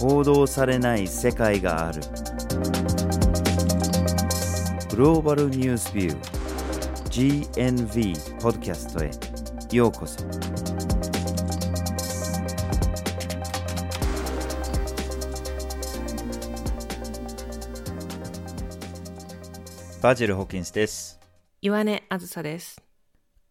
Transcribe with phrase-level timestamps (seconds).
[0.00, 2.00] 報道されない世界がある。
[4.88, 9.10] グローバルニュースビュー GNV ポッドキャストへ。
[9.76, 10.24] ようこそ。
[20.00, 21.20] バジル・ホーキンスです。
[21.60, 22.82] 岩根あずさです。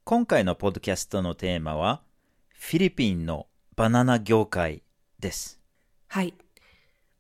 [0.04, 2.02] 今回のポッドキャストのテーマは
[2.57, 3.45] フィリピンの
[3.75, 4.81] バナナ業界
[5.20, 5.59] です
[6.09, 6.34] はい。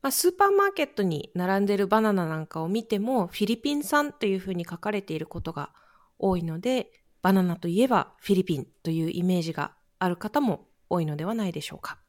[0.01, 5.71] まあ、スーパーマーケットに並んでるバナナなんかを見ても、フィリピン産というふうに書かれていることが
[6.17, 11.99] 多いので、バナナといえばフィリピンというイメージがある方も多いのではないでしょうか。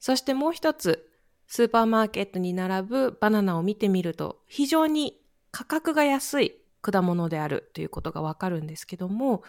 [0.00, 1.08] そしてもう一つ、
[1.46, 5.20] スーパーマーケットに並ぶバナナを見てみると、非常に
[5.52, 9.42] 価格が安い果物であるということがわかるんですけども、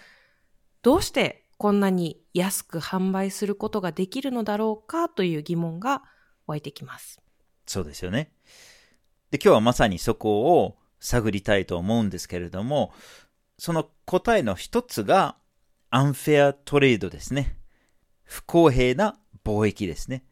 [0.81, 6.03] どうしてこんなに安く販売することができるのだろうかという疑問が
[6.49, 7.21] 湧いてきます。
[7.65, 8.31] そうですよね。
[9.31, 12.91] で今日はまさにそこを探りたいと思うんですけれども
[13.57, 15.35] その答えの一つが
[15.91, 17.55] アンフェアトレードですね。
[18.23, 20.23] 不公平な貿易ですね。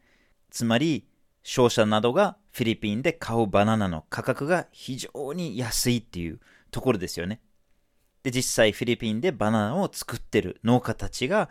[0.50, 1.08] つまり
[1.42, 7.40] 商社などがフィリピンで買うバナナの価格が非常に安いっていうところですよね。
[8.22, 11.48] で実際フィリピンでバナナを作ってる農家たちが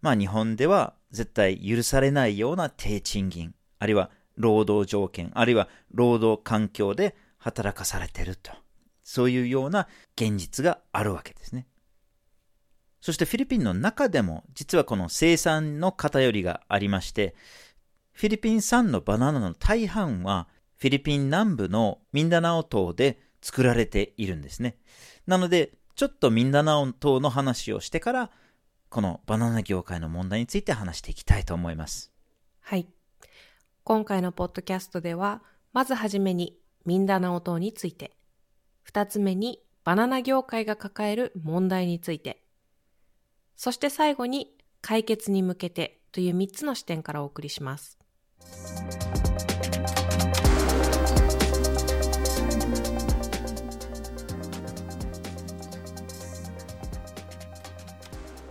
[0.00, 3.54] まあ日本では絶対許されないような低賃金。
[3.86, 8.50] あるいは労働条件あるいは労働環境で働かされてると。
[9.04, 11.68] そういうような現実があるわけですね。
[13.00, 17.36] そしてフィリピンの中でも実はこの生産の偏りがありまして
[18.12, 24.76] フィリピン産のバナナの大半はフィリピン南部のミンダナオ島で作られているんですね。
[25.28, 28.30] なのでちょっとミンダナオ島の話をしてから
[28.88, 32.10] このバナナ業界の問題について話していきたいと思います。
[32.60, 32.88] はい。
[33.86, 38.16] 今回のポッドキャストでは、まずはじめにミンダナオ島について、
[38.82, 42.42] 二つ目にバナナ業界が抱える問題について、
[43.54, 47.96] そして最後に解決に向けてという三つの視点からお送りします。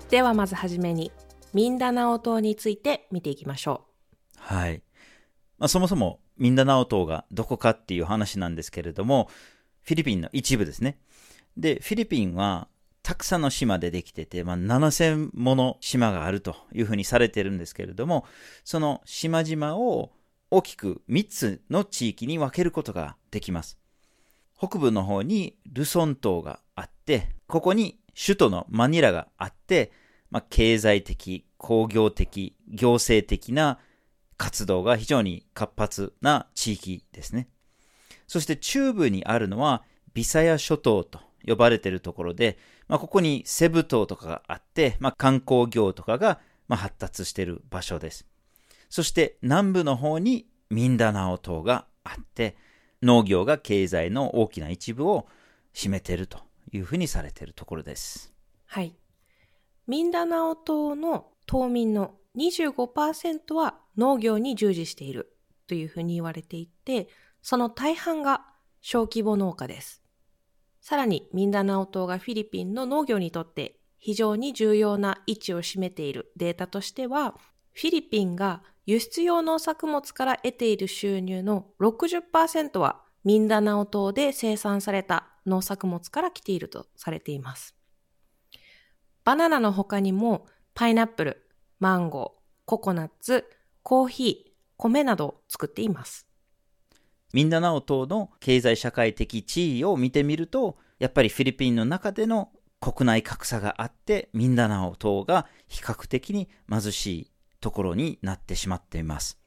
[0.10, 1.12] ではまずはじめに、
[1.54, 3.84] ミンダナオ島について見ていきましょ
[4.38, 4.82] うはい。
[5.58, 9.30] まあ、そもそもミンダナオ島がどこかっていう話なんですけれども、
[9.84, 11.00] フィリピンの一部ですね。
[11.58, 12.68] で、フィリピンは
[13.04, 18.26] たくさんの島でできてて、まあ、7000もの島があるというふうにされてるんですけれども、
[18.64, 20.12] その島々を
[20.50, 23.78] 大きく3つの地域に分けることができます。
[24.58, 29.92] 北部の方にルソン島があって、ここに首都のマニラがあって、
[30.32, 33.80] まあ、経済的、工業的、行政的な
[34.38, 37.48] 活動が非常に活発な地域ですね。
[38.28, 42.58] そして中部にあるのはビサヤ諸島と呼ばれているところで、
[42.88, 48.26] まあ、ここにセブ島とかがあって、まあ、観光業とかがまあ発達している場所です。
[48.90, 52.56] そして南部の方にミンダナオ島があって、
[53.02, 55.28] 農業が経済の大きな一部を
[55.74, 56.40] 占めていると
[56.72, 58.34] いうふうにされているところです。
[58.66, 58.96] はい。
[59.88, 67.08] ミンダナオ島の島民の25%は農業に従事しているというふうに言われていて、
[67.42, 68.46] その大半が
[68.82, 70.02] 小規模農家です。
[70.82, 77.36] さらにミンダナオ島がフィリピンの農業にとって非常に重要な位置を占めているデータとしては、
[77.74, 87.76] フィリピンが輸出用農作物から得ている収入の60%はミンダナオ島で生産された農作物から来ているとされています。
[89.24, 90.46] バナナの他にも
[90.76, 93.46] パイナップル、マンゴー、ココナッツ、
[93.86, 96.26] コーヒー、米などを作っています。
[97.34, 107.32] ミンダナオ島の経済社会的地位を見てみると、やっぱりフィリピンの中での国内格差があって、ミンダナオ島が比較的に貧しい
[107.62, 109.40] ところになってしまっています。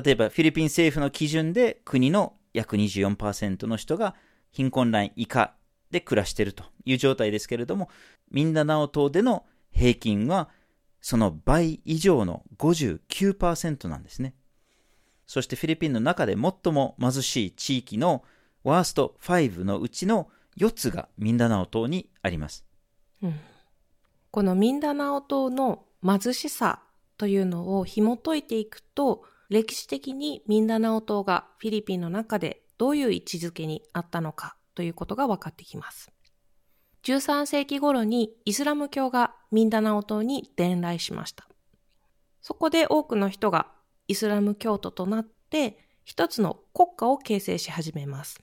[0.00, 4.14] 例えばフィリピン政府の基準で国の約24%の人が
[4.52, 5.56] 貧困ライン以下
[5.90, 7.90] で暮らしているという状態ですけれども、
[8.30, 10.50] ミンダナオ島での平均は
[11.08, 14.34] その倍以上の59%なんですね。
[15.24, 18.24] そしてフィリピンの中で最も貧しい地域の
[18.64, 22.66] ワースト5のうちの4つがミンダナオ島にあります。
[24.32, 26.82] このミンダナオ島の貧しさ
[27.18, 36.10] というのを紐解いていくと、歴史的にミンダナオ島がフィリピンの中でどういう位置づけにあったのかということが分かってきます。
[37.04, 41.48] 13世紀頃にイスラム教がミンダナオ島に伝来しました。
[42.42, 43.66] そこで多くの人が
[44.08, 48.40] イスラム教徒となって一つの国家を形成し始めます。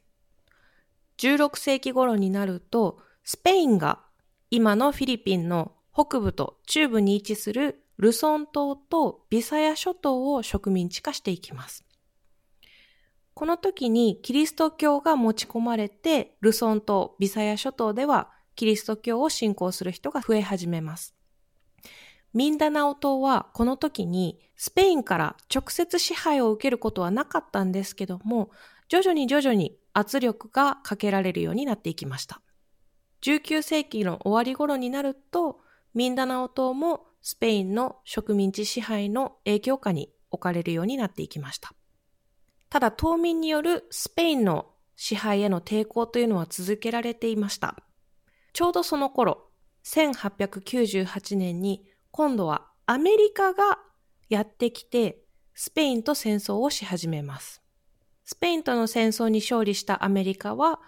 [1.17, 3.99] 16世紀頃になると、スペインが
[4.49, 11.85] 今のフィリピンの北部と中部に位置するルソン島とビサヤ諸島を植民地化していきます。
[13.33, 21.15] この時にキリスト教が持ち込まれて、ルソン島、ビサヤ諸島ではキリスト教を信仰する人が増え始めます。
[22.33, 28.49] ミンダナオ島はこの時にスペインから直接支配を受けることはなかったんですけども、
[28.89, 32.41] 徐々に徐々に圧力がかけられるようになっていきました。
[33.21, 35.59] 19世紀の終わり頃になると、
[35.93, 41.73] ミンダナオ島もスペインの植民地支配の影響下に置かれるようになっていきました。
[42.69, 47.77] ただ島民によるスペインの支配への抵抗というのは続けられていました。
[48.53, 49.49] ちょうどその頃、
[49.83, 53.79] 1898年に今度はアメリカが
[54.29, 55.23] やってきて
[55.55, 57.61] スペインと戦争をし始めます。
[58.23, 60.79] スペインとの戦争に勝利したアメリカは、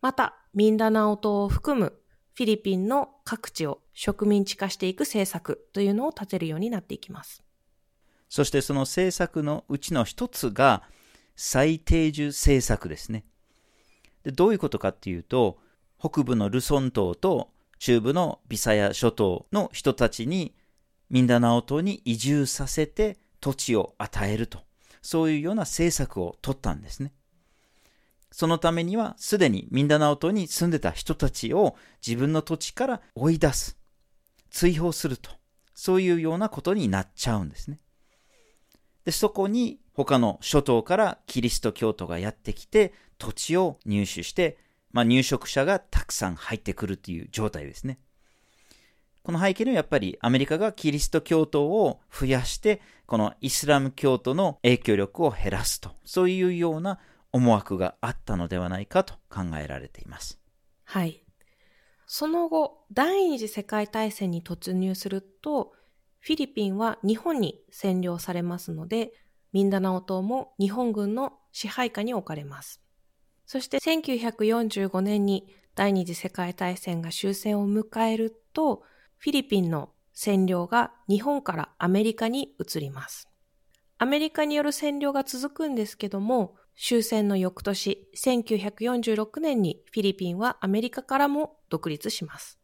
[0.00, 1.92] またミンダナオ島を含む
[2.34, 7.42] フィリピンの各地を植民地化していく政策というのを立てるようになっていきます。
[8.28, 10.84] そしてその政策のうちの一つが
[11.34, 13.24] 最低住政策ですね
[14.22, 14.30] で。
[14.30, 15.58] どういうことかっていうと、
[15.98, 20.54] 北部のルソン島と中部のビサヤ諸島の人たちに
[21.10, 24.60] ミンダナオ島に移住させて土地を与えると。
[25.00, 27.12] そういうような政策を取ったんですね。
[28.30, 33.78] そのためにはすでにミンダナオ島に住んでた人たちを自分の土地から追い出す。
[34.50, 35.30] 追放すると。
[35.74, 37.80] そういうようなことになっちゃうんですね。
[39.04, 44.58] で、そこに他の諸島からキリスト教徒がやってきて土地を入手して、
[44.92, 47.98] まあ、入植者がたくさん入ってくるという状態ですね。
[49.22, 56.98] この背景にはやっぱりアメリカがキリスト教徒を増やして、このイスラム教徒の影響力を減らすと、そういうような
[57.30, 60.38] 思惑があったのではないかと考えられています。
[60.84, 61.22] はい。
[62.06, 65.74] その後、第二次世界大戦に突入すると、
[66.20, 69.12] フィリピンは日本に占領されますので、
[69.52, 72.82] ミンダナオ島も日本軍の支配下に置かれます。
[73.48, 78.82] そして1945年に第二次世界大戦が終戦を迎えると、
[79.16, 83.26] フィリピンの占領が日本からアメリカに移ります。
[83.96, 92.58] アメリカによる占領が続くんですけども、終戦の翌年、1946年にフィリピンはアメリカからも独立します。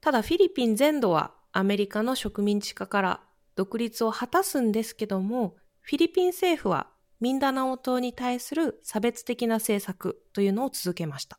[0.00, 3.20] ただフィリピン全土はアメリカの植民地化から
[3.54, 6.88] 独立を果たすんですけども、フィリピン政府は
[7.24, 11.38] ミンダナオ島に対する差別的な政策というのを続けました。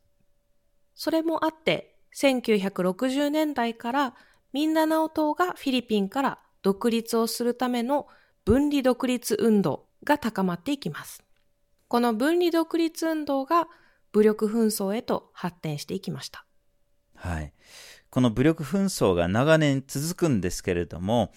[0.96, 4.16] それもあって、1960年代から
[4.52, 8.08] ミンダナオ島がフィリピンから独立をするための
[8.46, 11.24] 分離独立運動が高まっていきます。
[11.88, 13.68] この分離独立運動が
[14.12, 16.48] 武力紛争へと発展していきました。
[17.14, 17.54] はい。
[18.10, 21.31] この武力紛争が長年続くんですけれども、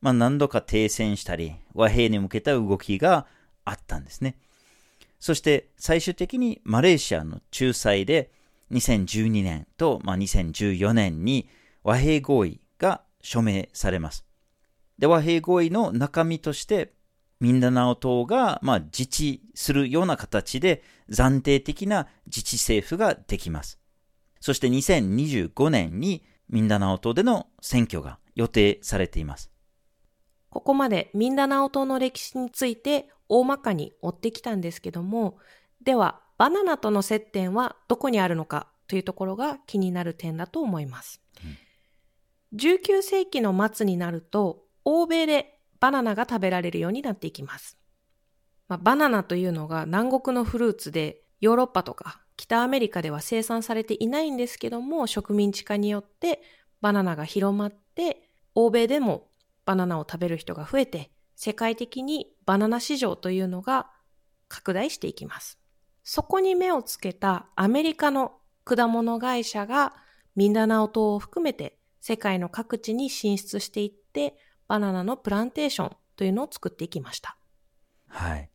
[0.00, 3.26] まあ、何度か停戦したり、和平に向けた動きが
[3.64, 4.36] あったんですね。
[5.20, 8.30] そして最終的にマレーシアの仲裁で
[8.72, 11.48] 2012年と、まあ、2014年に
[11.82, 14.24] 和平合意が署名されます。
[14.98, 16.92] で、和平合意の中身として、
[17.40, 23.78] ミンダナオ島が、まあ、自治するような形で暫定的な自治政府ができます。
[24.40, 29.50] そして2025年にミンダナオ島での選挙が予定されています。
[30.50, 35.38] ここまでミンダナオ島の歴史について大まかに追ってきたんですけども、
[35.82, 41.20] ではバナナとの接点はどこにあるのかというところが気になる点だと思います。
[42.52, 47.78] うん、19世紀の末になると欧米でバナナが食べられるようになっていきます。
[48.68, 56.40] まあ、バナナというのが南国のフルーツでヨーロッパとか北アメリカでは生産されていないんですけども植民地化によって
[56.80, 59.28] バナナが広まって欧米でも
[59.64, 63.90] バナナを食べる人が増えて、世界的にバナナ市場というのが
[64.48, 65.58] 拡大していきます。
[66.02, 68.32] そこに目をつけたアメリカの
[68.64, 69.94] 果物会社が
[70.36, 74.36] ミンダナオ島を含めて世界の各地に進出していって
[74.68, 77.36] バナナのプランテーションというのを作っていきました。
[78.08, 78.50] はい。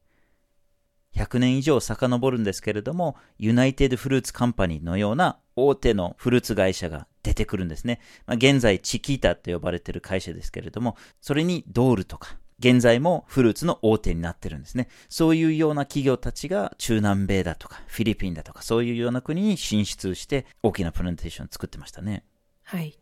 [1.15, 7.99] 100年以上遡るんですけれども、ユナイテッドフルーツカンパニーのような大手のフルーツ会社が出てくるんですね。
[8.25, 14.89] まあ、現在、チキータと呼ばれている会社ですけれども、それにドールとか、現在もフルーツの大手になってるんですね。
[15.07, 22.25] そういうような企業たちが中南米だとか、フィリピンだとか、そういうような国に進出して大きなプランテーションを作ってましたね。
[22.63, 22.99] はい。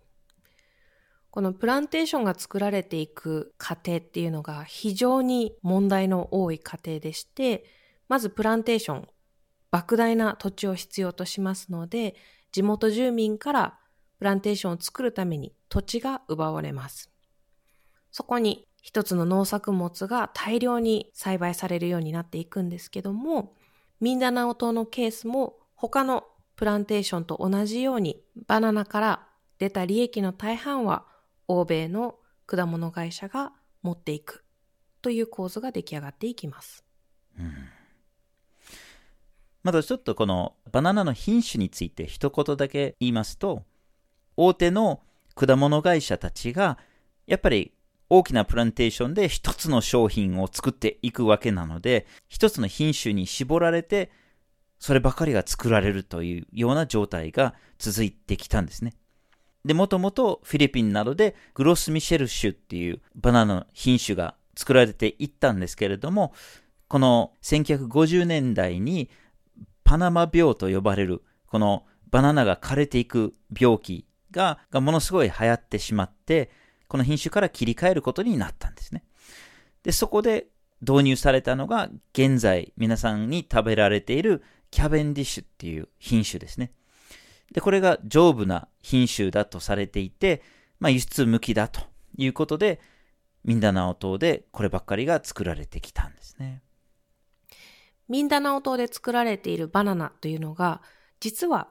[1.32, 7.66] このプランテーションが作られていく過程っていうのが非常に問題の多い過程でして、
[8.08, 9.08] まずプランテーション、
[9.72, 12.16] 莫大な土地を必要としますので、
[12.52, 13.80] 地元住民から
[14.20, 17.12] プランテーションを作るために土地が奪われます。
[18.12, 23.54] そこに一つの農作物が大量に栽培されるようになっていくんですけども、
[24.00, 26.24] ミンダナオ島のケースも他の
[26.56, 29.28] プランテーションと同じようにバナナから
[29.60, 31.06] 出た利益の大半は
[31.50, 32.16] 欧米の
[32.46, 33.52] 果物会社が
[33.82, 34.46] 持っていく
[35.02, 36.86] という構図が出来上がっていきます。
[37.38, 37.54] うん
[39.64, 43.64] まだちょっとこのバナナの品種について一言だけ言いますと、
[44.38, 45.02] 大手の
[45.36, 46.78] 果物会社たちが、
[47.26, 47.74] やっぱり
[48.10, 54.12] 大きなプランテーションで一つの商品を作っていくわけなので、一つの品種に絞られて、
[54.80, 58.94] そればかりが作られるというような状態が続いてきたんですね。
[59.66, 66.34] で、もともとフィリピンなどでグロスミシェル種っていうバナナの品種が作られていったんですけれども、
[66.88, 69.10] この1950年代に
[69.84, 76.50] パナマ病と呼ばれる、このバナナが枯れていく病気ががものすごい流行ってしまって、
[76.88, 79.04] この品種から切り替えることになったんですね。
[79.84, 80.48] で、そこで
[80.82, 86.72] 導入されたのが、現在皆さんに食べられているキャベンディッシュっていう品種ですね。
[87.52, 90.42] で、これが丈夫な品種だとされていて、
[90.80, 91.82] まあ、輸出向きだと
[92.18, 92.80] いうことで、
[93.44, 96.62] ミンダナオ島でこればっかりが作られてきたんですね。
[98.10, 100.82] ミンダナオ島で作られているバナナというのが、
[101.20, 101.70] 実は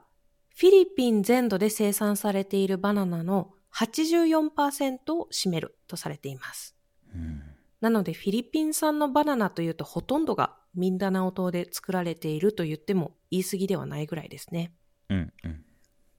[0.56, 6.74] フィリピン全土で生産されているバナナの84%を占めるとされています。
[7.14, 7.42] うん、
[7.80, 14.72] なのでフィリピン産のバナナというとほとんどがミンダナオ島で作られていると言っても言い過ぎではないぐらいですね。
[15.10, 15.64] うんうん、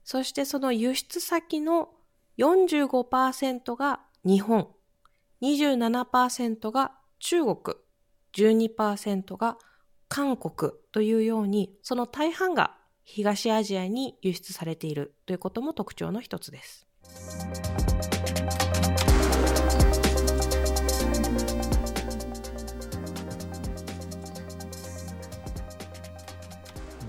[0.04, 1.90] そしてその輸出先の
[2.38, 4.68] 45%が日本、
[5.42, 7.76] 27%が中国、
[8.34, 9.58] 12%が
[10.08, 16.87] 韓国というように、その大半が東アジアに輸出されているということも特徴の一つです。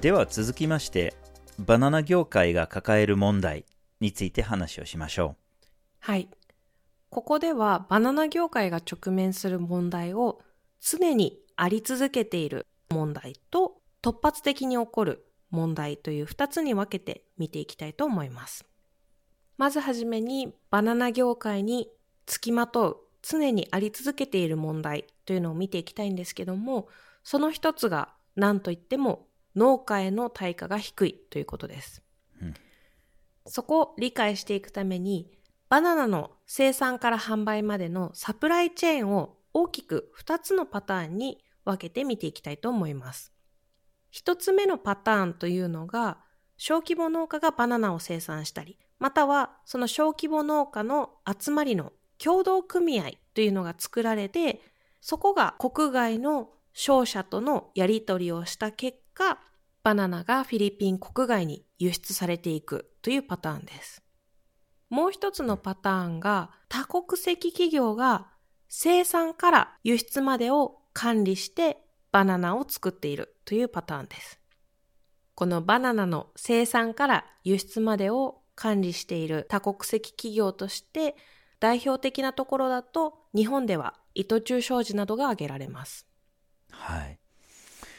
[0.02, 1.14] では続きまして
[1.58, 3.66] バナナ業界が抱える問題
[4.00, 5.66] について話をしましょう。
[6.00, 6.30] はい。
[7.10, 10.42] ここではバナナ業界が直面する問題を
[10.80, 18.69] 常にあり続けている問題と突発的に起こる問題という2つに分けて見ていきたいと思います。
[19.60, 21.88] まずはじめにバナナ業界に
[22.26, 26.88] つきまとう常にあり続けている問題というのを見ていきたいんですけども
[27.24, 32.02] その一つが何といっても農家への対価が低いということです。
[32.42, 32.54] うん、
[33.46, 35.30] そこを理解していくために、
[35.70, 43.34] バナナの生産から販売までのサプライチェーンを大きく2つのパターンに分けて見ていきたいと思います。
[44.14, 46.20] 1つ目のパターンというのが、
[46.58, 54.62] 小規模農家がバナナを生産したり、またはその小規模農家の集まりの共同組合というのが作られて、
[55.02, 59.40] そこが国外の商社とのやり取りをした結果、
[59.84, 64.04] バナナがフィリピン国外に輸出されていくというパターンです。
[64.90, 68.28] もう一つのパターンが多国籍企業が
[68.68, 71.78] 生産から輸出までを管理して
[72.12, 74.40] バナナを作っているというパターンです。
[75.36, 81.16] このバナナの生産から輸出までを管理している多国籍企業として
[81.62, 86.06] 代表的なところだと日本では糸中商事などが挙げられます。
[86.70, 87.20] はい。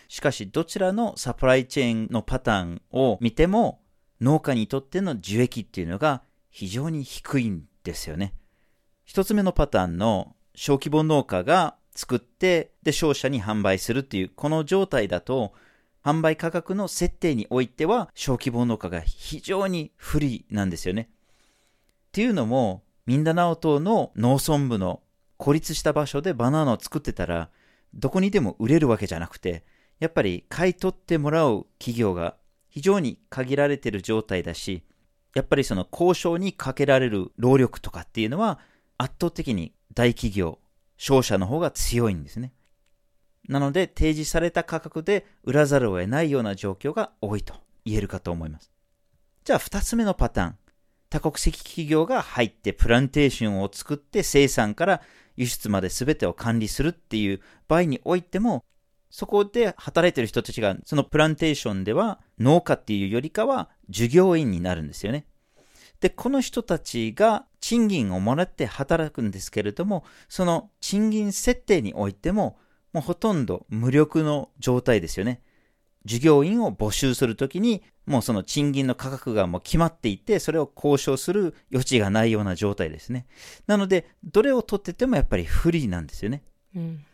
[0.08, 3.80] しかし、どちらのサプライチェーンのパターンを見ても、
[4.20, 8.34] 農家にとっての受益っていうのが非常に低いんですよね。
[9.04, 15.54] 一つ目のパターンの小規模農家が作って、で、商社に販売するっていう、この状態だと、
[16.04, 21.10] 販売価格の設定においては、小規模農家が非常に不利なんですよね。
[22.08, 25.02] っていうのも、ミンダナオ島の農村部の
[25.36, 27.50] 孤立した場所でバナナを作ってたら、
[27.94, 29.64] どこにでも売れるわけじゃなくて、
[29.98, 32.36] やっぱり買い取ってもらう企業が
[32.68, 34.84] 非常に限られてる状態だし、
[35.34, 38.58] やっぱりその交渉にかけられる労力とかっていうのは
[38.96, 40.58] 圧倒的に大企業、
[40.96, 42.52] 商社の方が強いんですね。
[43.50, 47.54] なので提示された価格で売らざるを得ないような状況が多いと
[47.84, 48.70] 言えるかと思います。
[49.44, 50.56] じゃあ二つ目のパターン。
[51.10, 55.02] 多国籍企業が入ってプランテーションを作って生産から
[55.36, 58.64] 輸出まで全てを管理するっていう場合においても
[59.10, 65.26] そこで働いてる人たちが、そのプランテーションでは農家っていうよりかは従業員になるんですよね。
[66.00, 72.58] で、この人たちが賃金をもらって働くんですけれども、その賃金設定においても、
[72.92, 75.42] もうほとんど無力の状態ですよね。
[76.04, 83.26] 従業員を募集するときに、もうその賃金の価格がもう決まっていて、それを交渉する余地がないような状態ですね。
[83.66, 86.42] なので、どれを取っててもやっぱり不利なんですよね。
[86.74, 87.04] うん。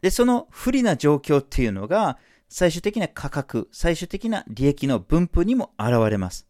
[0.00, 6.47] で、その不利な状況っていうのが、最終的な価格、最終的な利益の分布にも現れます。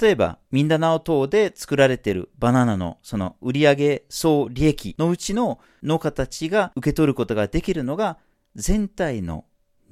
[0.00, 8.18] 例えば、ミンダナオ島で作られているバナナのその売上総利益のうちの農家たちが受け取ることができるのが
[8.56, 9.44] 全体の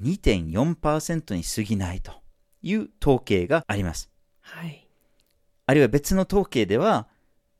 [0.02, 2.14] 2.4%に過ぎないと
[2.62, 4.10] いう統計があります。
[4.40, 4.88] はい。
[5.66, 7.06] あるいは別の統計では、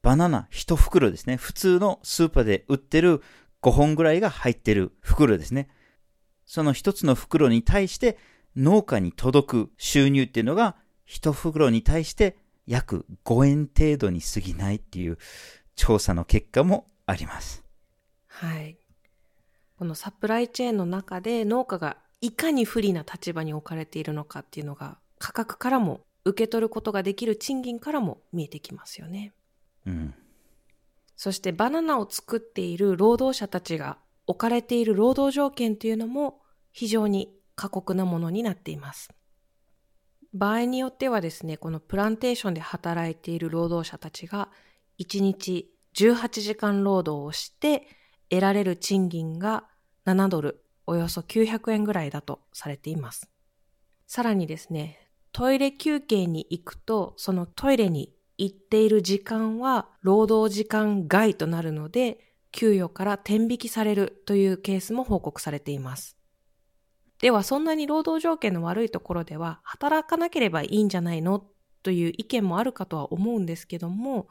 [0.02, 1.36] バナナ1袋ですね。
[1.36, 3.22] 普通のスーパーで売ってる
[3.62, 5.68] 5本ぐらいが入ってる袋ですね。
[6.44, 8.18] その1つの袋に対して
[8.56, 10.74] 農家に届く収入っていうのが
[11.12, 15.18] 1袋に対して約5円程度に過ぎないっていう
[15.76, 17.62] 調査の結果もあります。
[18.26, 18.78] はい。
[19.78, 29.32] このサプライチェーンの中で農家がいかに不利な立場に置かれているのかっていうのが価格からも受け取ることができる賃金からも見えてきますよね。
[29.86, 30.14] うん。
[31.16, 36.40] そしてバナナを作っている労働者たちが置かれている労働条件というのも
[36.72, 39.10] 非常に過酷なものになっています。
[40.34, 44.48] 場合によってはですね、このプランテーションで働いている労働者たちが
[44.98, 47.86] 1日18時間労働をして
[48.30, 49.64] 得られる賃金が
[50.06, 53.28] 7ドルおよそ900円ぐらいだとされています。
[54.06, 62.18] さらにですね、トイレ休憩に行くと、そのトイレに行っている時間は労働時間外となるので、
[62.52, 66.16] 給与から転引きされるというケースも報告されています。
[67.22, 71.46] では、そんなに労働条件の悪いところでは、働かなければいいんじゃないの？
[71.84, 74.28] という意見もあるかとは思うんですけども、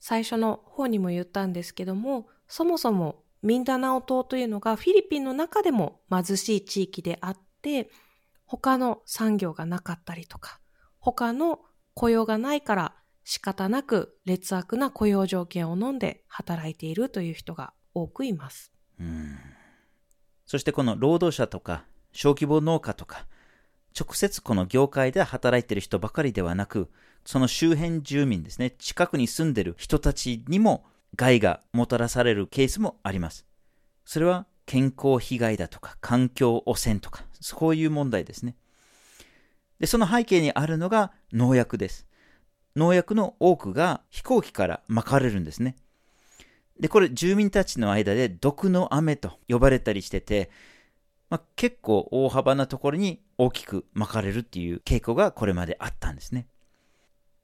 [0.00, 7.90] 最初の方にも言ったんですけども、そもそもミンダナオ島というのがフィリピンの中でも貧しい地域であって、
[8.46, 10.58] 他の産業がなかったりとか、
[10.98, 11.60] 他の
[11.94, 18.72] 雇用がないから仕方なく劣悪な雇用条件を飲んで働いているという人が多くいます。
[18.98, 19.38] うん
[20.44, 23.26] そしてこの労働者とか小規模農家とか、
[23.98, 26.90] 直接この業界で働いている人ばかりではなく、
[27.24, 30.84] その周辺住民ですね、近くに住んでいる人たちにも
[31.16, 33.46] 害がもたらされるケースもあります。
[34.04, 38.56] それは健康被害だとか環境汚染とか、そういう問題ですね。
[39.78, 42.06] で、その背景にあるのが農薬です。
[42.76, 45.76] 農薬の多くが飛行機から撒かれるんですね。
[46.80, 50.50] で、これ住民たちの間で毒の雨と呼ばれたりしてて、
[51.32, 56.46] まあ、結構大幅なところに大きく巻かれるっていう傾向がこれまであったんですね。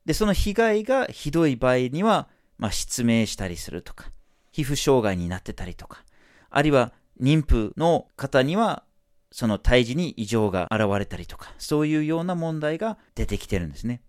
[0.04, 4.12] で、その被害がひどい場合には、まあ、失明したりするとか、
[4.52, 6.04] 皮膚障害になってたりとか、
[6.50, 8.84] あるいは妊婦の方には、
[9.32, 14.02] その胎児に異常が現れたりとか、そういうような問題が出てきてるんですね。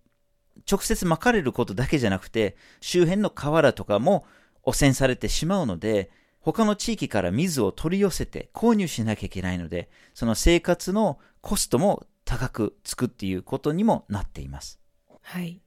[0.69, 4.25] 直接巻かれることだけじゃなくて、周辺の河原とかも
[4.63, 6.11] 汚染されてしまうので、
[6.51, 14.79] 他の地域から水を取り寄せて購入しなきゃいけないので、その生活のコストも高くつくっていうことにもなっています。
[15.21, 15.61] はい。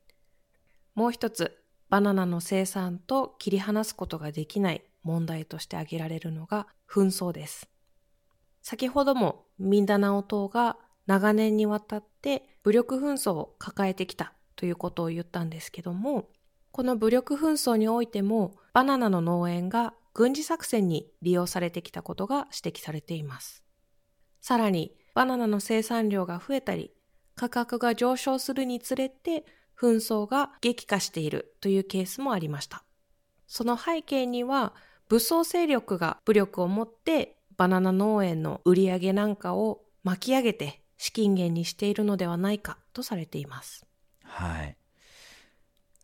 [0.95, 1.57] もう一つ、
[1.88, 7.68] バナナの生産と切り離すことができない問題として挙げられるのが紛争です。
[8.62, 16.29] 先ほどもミンダナオ島が長年にわたって武力紛争を抱えてきたということを言ったんですけども、
[16.71, 23.62] この武力紛争においてもバナナの農園が軍事作戦に利用されてきたことが指摘されています。
[24.40, 26.92] さらにバナナの生産量が増えたり
[27.35, 29.44] 価格が上昇するにつれて
[29.79, 32.85] 紛争が激化しているというケースもありました。
[33.46, 34.75] その背景には、
[35.09, 43.85] 武装勢力が武力を持ってバナナ農園の売り上げなんかを巻き上げて資金源にしているのではないかとされています。
[44.22, 44.77] はい。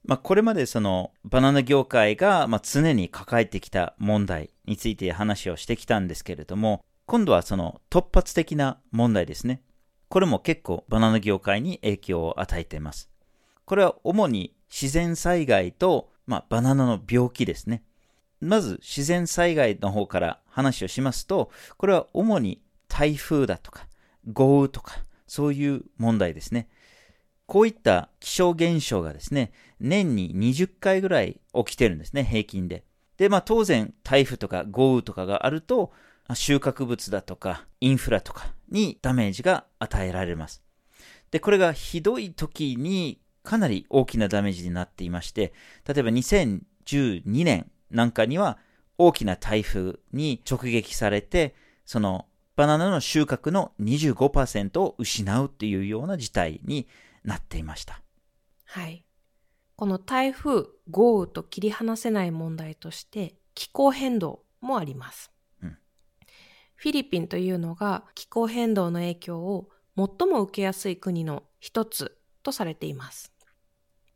[0.05, 9.63] まあ、これまでそのバナナ業界がま常に抱えてきた問題について話をしてきたんですけれども、今度はその突発的な問題ですね。
[10.09, 13.11] これも結構バナナ業界に影響を与えています。
[13.65, 17.83] これは主に自然災害と、まあ、バナナの病気ですね。
[18.41, 23.87] まず自然災害の方から話をしますと、これは主に台風だとか
[24.33, 26.69] 豪雨とかそういう問題ですね。
[27.49, 32.85] こういった気象現象がですね、年に20回ぐらい起きてるんですね、平均で。
[33.17, 35.91] で、まあ当然台風とか豪雨とかがあると、
[36.35, 40.63] 収穫物だとかインフラとかにダメージが与えられます。
[41.31, 45.55] で、これがひどい時にかなり大きなダメージになっていまして、
[45.87, 48.59] 例えば2012年なんかには
[48.99, 51.55] 大きな台風に直撃されて、
[51.87, 56.87] そのバナナの収穫の25%を失うというような事態に
[57.29, 58.03] なっていました。
[58.65, 59.05] はい。
[59.77, 65.31] この台風、豪雨と切り離せない問題として気候変動もあります。
[65.63, 65.79] うん、
[66.75, 73.33] フィリピンというのが気候変動の影響を最も受けやすい国の一つとされています。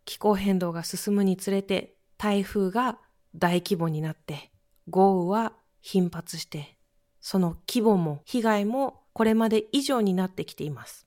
[0.04, 2.98] 気候変動が進むにつれて台風が
[3.36, 4.50] 大規模になって
[4.88, 6.76] 豪雨は頻発して
[7.20, 11.06] その規模も被害もこれまで以上になってきています。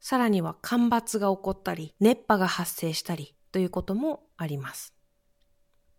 [0.00, 4.94] さらには干ばつが起こったり熱波が発生したりということもあります。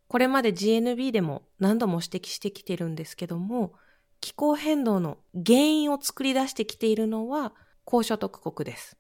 [0.08, 3.74] これまで GNB でも何度も指摘してきてるんですけども、
[4.20, 7.54] 気候変動の原因を作り出してきているのは
[7.86, 8.98] 高所得国です。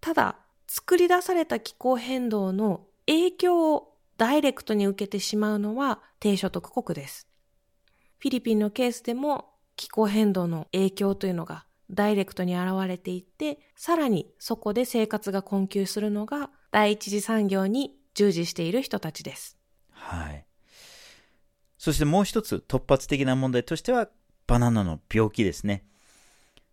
[0.00, 7.28] ただ、作り出された気候変動の影響をダイレクトに受けてしまうのは低所得国です。
[8.18, 19.56] フィリピンのケースでも気候変動の影響というのがダイレクトに現れていって、さらにそこで生活が困窮するのが第一次産業に従事している人たちです。
[19.90, 20.44] はい。
[21.78, 24.08] そしてもう一つ突発的な問題としては、
[24.46, 25.84] バナナの病気ですね。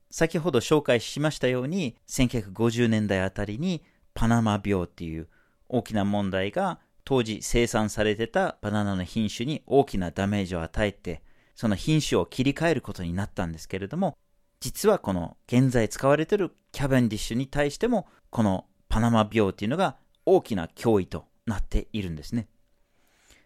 [0.10, 5.28] 先ほど紹介しましたように、1950年代あたりにパナマ病っていう
[5.70, 11.22] 大きな問題が当時生産されてたバナナの品種に大きなダメージを与えて、
[11.56, 14.18] その品種を切り替えることになったんですけれども、
[14.64, 22.48] 実はこの現在使われているキャベンディッシュに対しても、このパナマ病っていうのが大きな脅威となっているんですね。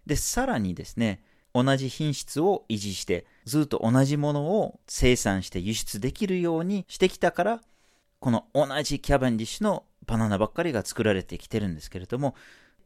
[0.05, 1.23] で、さらにですね、
[1.55, 7.61] 同じ品質を維持して、ずっと同じものを生産して輸出できるようにしてきたから、
[8.19, 12.35] この同じキャベンディッシュのバナナばっかりが作られてきてるんですけれども、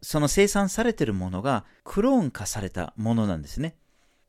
[0.02, 3.76] その生産されてるものがクローン化されたものなんですね。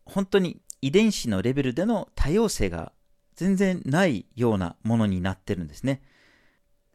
[0.04, 2.90] 本当に遺伝子のレベルでの多様性が
[3.36, 6.02] 全然ないようなものになってるんですね。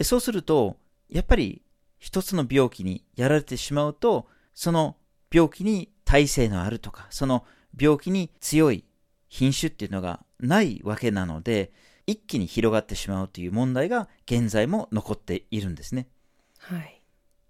[0.01, 0.77] そうすると、
[1.09, 1.61] やっぱり
[1.97, 4.95] 一つの病気にやられてしまうと、その
[5.31, 7.45] 病気に耐性のあるとか、その
[7.79, 8.85] 病気に強い
[9.29, 11.71] 品種っていうのがないわけなので、
[12.05, 16.07] 一気に広がってしまうという問題が現在も残っているんですね。
[16.59, 17.01] はい。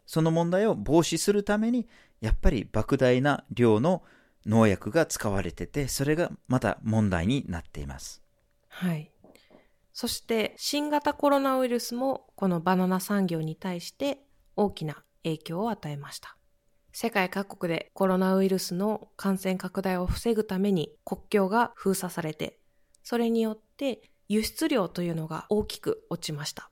[0.06, 1.88] その問題を防止するために、
[2.21, 4.04] やっぱり莫大な量の
[4.45, 8.23] 農薬が使われてて、それがまた問題になっています。
[8.78, 9.12] はい。
[9.92, 14.20] そして新型コロナウイルスもこのバナナ産業に対して
[14.56, 16.38] 大きな影響を与えました。
[16.92, 22.60] 世界各国でコロナウイルスの感染拡大を防ぐために国境が封鎖されて、
[23.02, 26.70] それによって輸出量というのが大きく落ちました。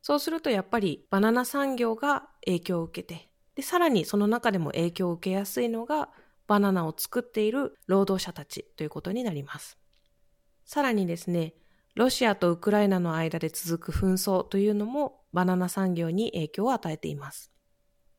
[0.00, 6.08] そうするとやっぱりバナナ産業が影響を受けて、で、さらにその中でも影響を受けやすいのが
[6.46, 9.76] バナナを作っている労働者たちということになります。
[10.64, 11.54] さらにですね、
[11.94, 17.52] ロシアとウクライナの間で続く紛争というのもバナナ産業に影響を与えています。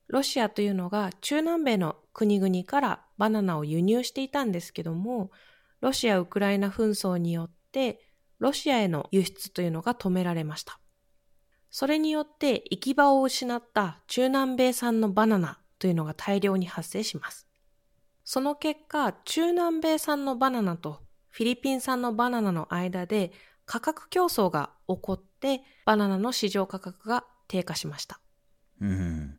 [0.08, 5.32] ロシアというのが中南米の国々からバナナを輸入していたんですけども、
[5.82, 8.00] ロシア・ウクライナ紛争によって
[8.40, 10.80] ロシアへの輸出というのが止められました。
[11.72, 17.48] それによって行き場を失った中南米産のバナナというのが大量に発生します。
[18.24, 21.05] その結果、中南米産のバナナと
[21.36, 23.34] フィリピン産のバナナの間で
[23.66, 28.22] 価格競争が起こってバナナの市場価格が低下しました。
[28.80, 29.38] うん。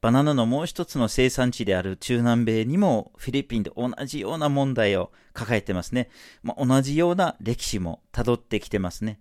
[0.00, 6.08] バナナのもう一つの生産地である中南米にもフィリピンで同じような問題を抱えてますね。
[6.42, 9.20] まあ、同じような歴史も辿ってきてますね。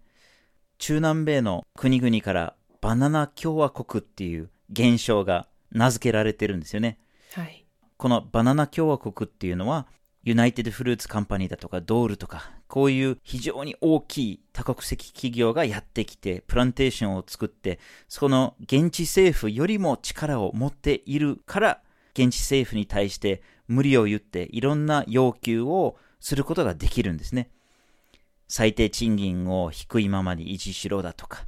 [0.78, 6.98] 中南米の国々からバナナ共和国っていう現象が名付けられてるんですよね。
[7.34, 7.66] はい。
[7.98, 9.86] このバナナ共和国っていうのは
[10.26, 21.82] ユナイテッドフルーツカンパニーだとかドールとか、こういう非常に大きい多国籍企業がやってきて、プランテーションを作って、その現地政府よりも力を持っているから、
[22.14, 27.50] 現地政府に対して無理を言っていろんな要求をすることができるんですね。
[28.48, 31.46] 最低賃金を低いままに維持しろだとか、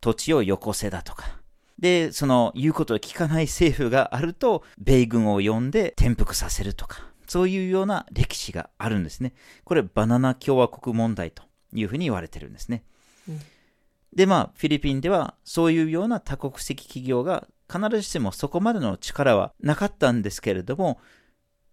[0.00, 1.38] 土地をよこせだとか。
[1.78, 7.15] で、その言うことを聞かない政府があると、米軍を呼んで転覆させるとか。
[7.26, 9.32] そういうような歴史があるんですね。
[9.64, 12.84] これ、バナナ共和国問題というふうに言われてるんですね。
[13.28, 13.40] うん、
[14.14, 21.00] で、まあ、フィリピンではそういうような多国籍企業が必ずしもそこまでの力はなかったんですけれども、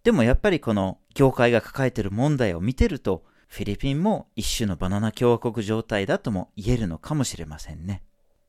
[0.04, 8.04] でもやっぱりこの業界が抱えている問題を見てると、フィリピンも一種のバナナ共和国状態だとも言えるのかもしれませんね。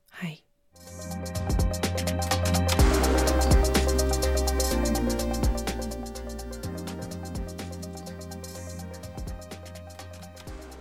[0.09, 0.43] はい。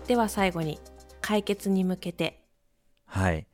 [0.07, 0.79] では最後に
[1.21, 2.45] 解決に向けて。
[3.07, 3.47] はい。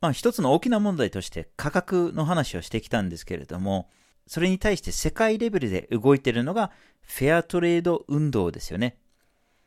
[0.00, 3.88] まあ一つの大きな問題として価格の話をしてきたんですけれども、
[4.26, 6.70] それに対して世界レベルで動いているのが
[7.02, 8.96] フェアトレード運動ですよね。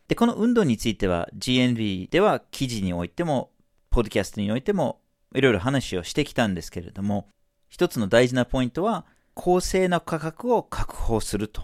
[0.07, 3.51] で、この運動については GNB では記事においても、
[3.89, 4.99] ポッドキャストにおいても
[5.33, 7.29] いろいろ話をしてきたんですけれども、
[7.69, 11.63] 一つの大事なポイントは公正な価格を確保すると。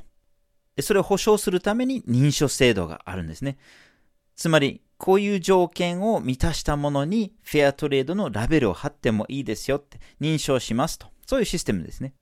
[0.76, 3.58] で、それを保証するために認証制度があるんですね。
[4.40, 11.08] つまり、こういう条件を満たしたものにフェアトレードのラベルを貼ってもいいですよって認証しますと。
[11.28, 12.14] そういうシステムですね。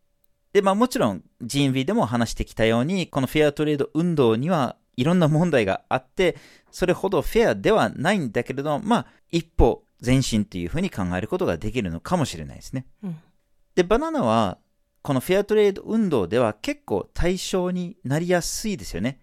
[0.51, 6.37] で、まあもちろん GMV でも話してきたように、このフェアトレード運動にはいろんな問題があって、
[6.71, 12.87] それほどフェアではないんだけれども、まあ一歩前進というふうに考えることができるのかもしれないですね。
[13.03, 13.17] うん、
[13.75, 14.57] で、バナナは
[15.03, 19.19] このフェアトレード運動では結構対象になりやすいですよね。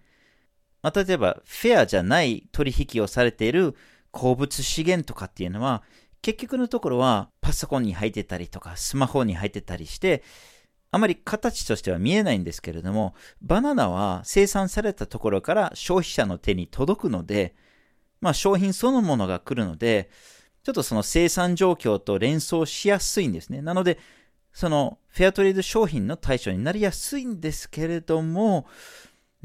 [0.85, 3.75] まあ、例えば、フェアじゃない取引をされている
[4.11, 5.81] 鉱物資源とかっていうのは、
[6.21, 10.21] 結局のところはパソコンに入ってたりとか、スマホに入ってたりして、
[10.91, 17.55] あまり形としては見えないんですけれども、バナナは生産されたところから消費者の手に届くので、
[18.21, 20.11] まあ商品そのものが来るので、
[20.61, 23.63] ちょっとその生産状況と連想しやすいんですね。
[23.63, 23.97] なので、
[24.53, 28.67] そのフェアトレード商品の対象になりやすいんですけれども、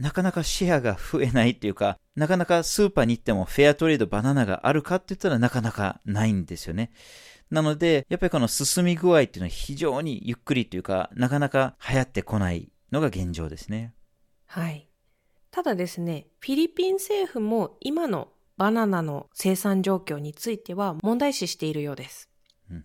[0.00, 6.90] なかなかシェアが増えないっていうか、なかなかスーパーに行ってもフェアトレードバナナがあるかって言ったらなかなかないんですよね。
[7.50, 13.92] なので、やっぱりこの進み具合っていうのは非常にゆっくりというか、なかなか流行ってこないのが現状ですね。
[14.46, 14.88] はい。
[15.50, 22.30] ただですね、フィリピン政府も今のバナナの生産状況については問題視しているようです。
[22.70, 22.84] うん、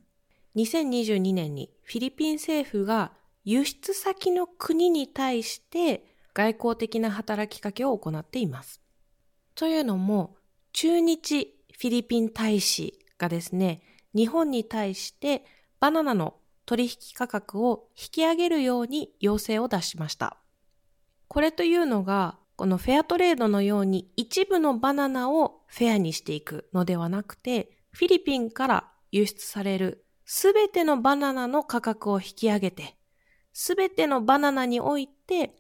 [0.57, 3.13] 2022年にフィリピン政府が
[3.45, 8.81] 輸出先の国に対して外交的な働きかけを行っています。
[9.55, 10.35] というのも、
[10.73, 13.81] 中日フィリピン大使がですね、
[14.13, 15.45] 日本に対して
[15.79, 20.37] バナナの取引価格を引き上げるように要請を出しました。
[21.27, 32.97] これというのが、このフェアトレードのように一部のバナナをフェアにしていくのではなくて、フィリピンから輸出されるすべてのバナナの価格を引き上げて、
[33.53, 35.55] すべてのバナナにおいて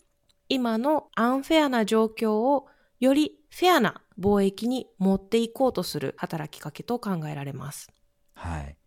[0.49, 2.67] 今のアンフェアな状況を
[2.99, 7.89] よりフェアな貿易に持っていこうとする働きかけと考えられます。
[8.33, 8.77] はい。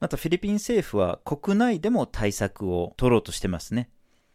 [0.00, 3.90] またフィリピン政府は国内でも対策を取ろうとしてますね。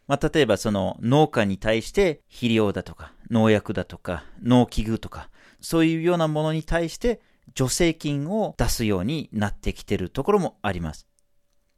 [0.06, 5.28] まあ、例えばその農家に対して肥料だとか農薬だとか農機具とか
[5.60, 7.20] そういうようなものに対して
[7.54, 11.06] 助成金を出すようになってきているところもあります。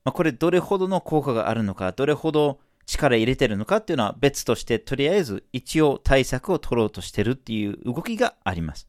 [0.04, 8.88] まあ、これどれほどの効果があるのか、どれほど力入れてるのかっていうのは別として、とりあえず一応対策を取ろうとしてるっていう動きがあります。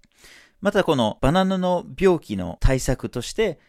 [0.60, 3.60] またこのバナナの病気の対策として、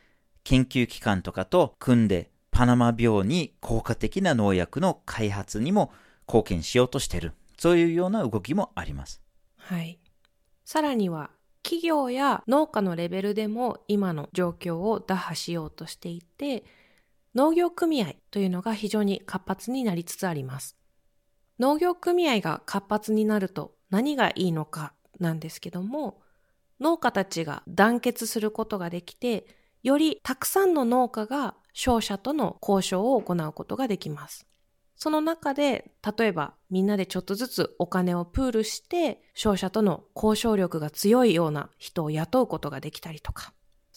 [0.44, 5.92] 研究機関とかと組んで、パナマ病に効果的な農薬の開発にも
[6.26, 7.32] 貢献しようとしてる。
[7.58, 9.22] そういうような動きもあります。
[9.56, 9.98] はい。
[10.64, 11.30] さらには、
[11.62, 16.64] 企業や農家のレベルでも今の状況を打破しようとしていて、
[17.34, 20.76] 農業組合というのが非常に活発になりつつあります。
[21.58, 26.20] 農業組合が活発になると何がいいのかなんですけども、
[26.80, 29.46] 農家たちが団結することができて、
[29.82, 34.46] よりたくさんの農家が商社との交渉を行うことができます。
[34.96, 43.52] その中で、例えばみんなでちょっとずつお金をプールして、商社との交渉力が強いような人を雇うことができたりとか、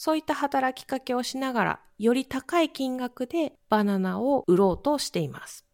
[0.05, 5.65] そういった働きかけをしながら、より高い金額でバナナを売ろうとしています。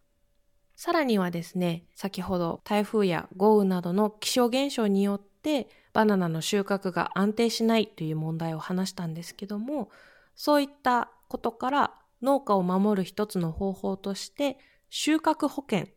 [0.77, 9.89] さらにはですね、先ほど台風や豪雨などの気象現象によってバナナの収穫が安定しないという問題を話したんですけども、
[10.33, 14.57] そういったことから農家を守る一つの方法として
[14.89, 15.89] 収穫保険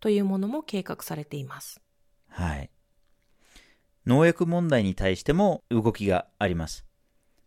[0.00, 1.80] というものも計画されています。
[2.30, 2.70] はい。
[4.06, 6.85] 農薬問題に対しても動きがあります。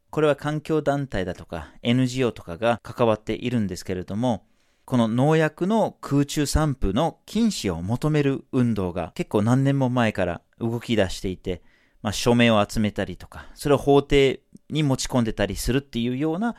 [0.10, 4.46] これは環境団体だとか NGO とかが関わっているんですけれども、
[4.86, 11.62] この農薬の空中散布の禁止を求める運動が結構何年も前から動き出していて、
[12.02, 16.56] まあ、署名を集めたりとか、それを法廷に持ち込んでたりするっていうような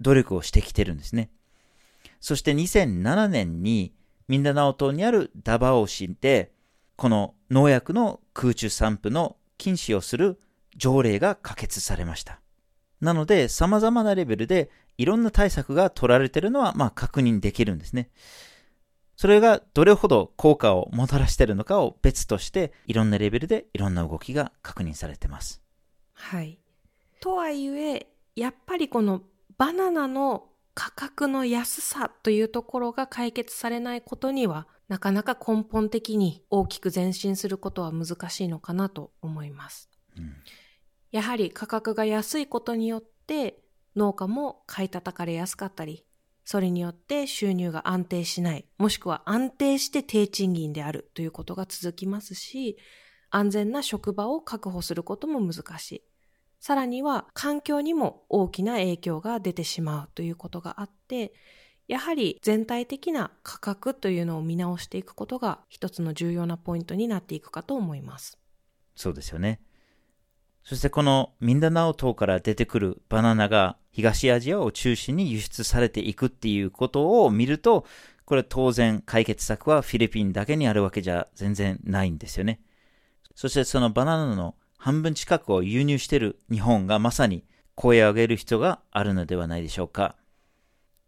[0.00, 1.30] 努力をしてきてるんですね。
[2.20, 3.92] そして2007年に
[4.26, 6.52] ミンダナオ島にあるダバオ市で、
[6.96, 10.40] この農薬の空中散布の禁止をする
[10.76, 12.40] 条例が可決されました。
[13.00, 18.10] なので、様々なレベルでいろんな対策が取られているのは、まあ、確認できるんですね。
[19.16, 25.62] それがどれほど効果をもたらしているのかを別として、いろんなレベルでいろんな動きが確認されています。
[26.12, 26.58] はい。
[27.20, 29.22] とはいえ、やっぱりこの
[29.56, 39.90] バナナの価格の安さというところが解決されないことには、なかなか根本的に大きく前進することは難しいのかなと思います。
[40.16, 40.36] うん
[41.16, 43.58] やはり価格が安いことによって
[43.96, 46.04] 農家も買い叩かれやすかったり、
[46.44, 52.76] それによって収入が安定しない、もしくは安定して低賃金であるということが続きますし、
[53.30, 56.02] 安全な職場を確保することも難しい。
[56.60, 61.32] さらには環境にも大きな影響が出てしまうということがあって、
[61.88, 68.38] やはり全体的な価格というのを見直していくことが一つの重要なポイントになっていくかと思います。
[68.94, 69.60] そうですよね。
[70.66, 77.86] そしてこのミンダナオ島から出てくるバナナが東アジアを中心に輸出されていくっていうことを見ると、
[78.24, 82.58] これ当然解決策はフィリピンだけにあるわけじゃ全然ないんですよね。
[83.36, 87.44] そしてそのバナナの半分近くを輸入している日本がまさに
[87.76, 90.16] 声を上げる人があるのではないでしょうか。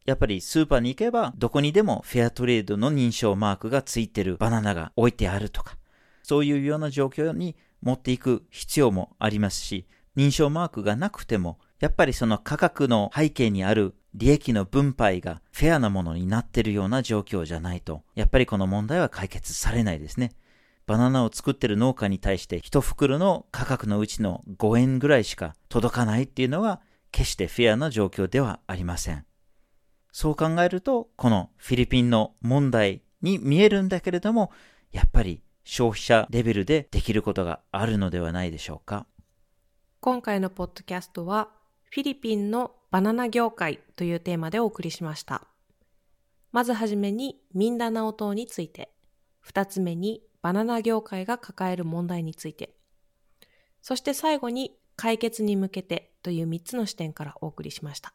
[0.06, 5.76] やっぱりスーパーに行けばどこにでもフェアトレードの認証マークがついてるバナナが置いてあるとか、
[6.22, 9.86] そういうような状況に持っていく必要もありますし、
[10.16, 20.32] 認証マークがなくても、やっぱりその価格の背景にある利益の分配がフェアなものになっているような状況じゃないと、やっぱりこの問題は解決されないですね。
[20.86, 26.80] バナナを作ってる農家に対して一袋の価格のうちの5円ぐらいしか届かないっていうのは
[27.12, 29.24] 決してフェアな状況ではありません。
[30.12, 34.50] そう考えると、このフィリピンの問題に見えるんだけれども、
[34.90, 39.07] やっぱり消費者レベルでできることがあるのではないでしょうか？
[40.00, 41.50] 今回のポッドキャストは
[41.90, 45.46] フィリピンのバナナ業界というテーマでお送りしました。
[46.52, 48.90] まずはじめにミンダナオ島について、
[49.40, 52.74] 二つ目にバナナ業界が抱える問題について、
[53.83, 58.14] そして最後に解決に向けてという三つの視点からお送りしました。